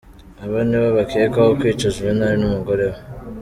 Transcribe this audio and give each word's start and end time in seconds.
Aba 0.43 0.59
nibo 0.67 0.89
bakekwaho 0.97 1.51
kwica 1.59 1.93
Juvenal 1.95 2.33
n’umugore 2.37 2.83
we. 2.91 2.99